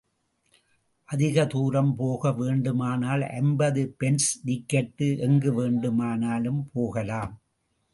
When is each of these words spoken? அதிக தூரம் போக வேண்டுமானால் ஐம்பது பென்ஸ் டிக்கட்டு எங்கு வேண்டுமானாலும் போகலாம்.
அதிக 1.09 1.45
தூரம் 1.45 1.95
போக 1.95 2.31
வேண்டுமானால் 2.31 3.21
ஐம்பது 3.21 3.95
பென்ஸ் 3.99 4.29
டிக்கட்டு 4.45 5.09
எங்கு 5.19 5.53
வேண்டுமானாலும் 5.53 6.69
போகலாம். 6.73 7.33